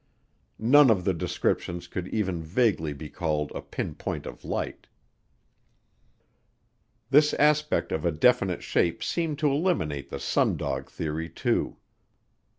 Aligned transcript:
None 0.57 0.89
of 0.89 1.03
the 1.03 1.13
descriptions 1.13 1.85
could 1.87 2.07
even 2.07 2.41
vaguely 2.41 2.91
be 2.91 3.07
called 3.07 3.51
a 3.53 3.61
pinpoint 3.61 4.25
of 4.25 4.43
light. 4.43 4.87
This 7.11 7.35
aspect 7.35 7.91
of 7.91 8.03
a 8.03 8.11
definite 8.11 8.63
shape 8.63 9.03
seemed 9.03 9.37
to 9.37 9.51
eliminate 9.51 10.09
the 10.09 10.17
sundog 10.17 10.87
theory 10.89 11.29
too. 11.29 11.77